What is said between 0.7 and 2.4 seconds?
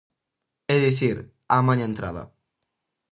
É dicir, amaña a entrada.